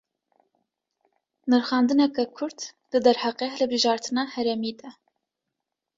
Nirxandineke 1.53 2.25
kurt, 2.39 2.59
di 2.89 2.97
derheqê 3.05 3.47
hilbijartina 3.55 4.23
herêmî 4.33 4.73
de 4.79 4.89